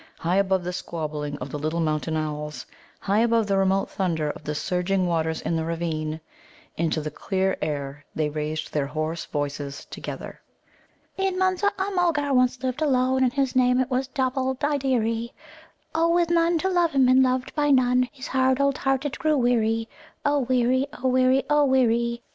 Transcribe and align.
High 0.17 0.37
above 0.37 0.63
the 0.63 0.73
squabbling 0.73 1.37
of 1.37 1.51
the 1.51 1.59
little 1.59 1.79
Mountain 1.79 2.17
owls, 2.17 2.65
high 3.01 3.19
above 3.19 3.45
the 3.45 3.55
remote 3.55 3.87
thunder 3.91 4.31
of 4.31 4.43
the 4.43 4.55
surging 4.55 5.05
waters 5.05 5.41
in 5.41 5.55
the 5.55 5.63
ravine, 5.63 6.19
into 6.75 7.01
the 7.01 7.11
clear 7.11 7.55
air 7.61 8.03
they 8.15 8.27
raised 8.27 8.73
their 8.73 8.87
hoarse 8.87 9.25
voices 9.25 9.85
together: 9.91 10.41
"In 11.17 11.37
Munza 11.37 11.71
a 11.77 11.91
Mulgar 11.91 12.33
once 12.33 12.63
lived 12.63 12.81
alone, 12.81 13.21
And 13.23 13.31
his 13.33 13.55
name 13.55 13.79
it 13.79 13.91
was 13.91 14.07
Dubbuldideery, 14.07 15.33
O; 15.93 16.09
With 16.09 16.31
none 16.31 16.57
to 16.57 16.69
love 16.69 16.93
him, 16.93 17.07
and 17.07 17.21
loved 17.21 17.53
by 17.53 17.69
none, 17.69 18.09
His 18.11 18.25
hard 18.29 18.59
old 18.59 18.79
heart 18.79 19.05
it 19.05 19.19
grew 19.19 19.37
weary, 19.37 19.87
O, 20.25 20.39
Weary, 20.39 20.87
O 21.03 21.09
weary, 21.09 21.43
O 21.47 21.63
weary. 21.63 22.23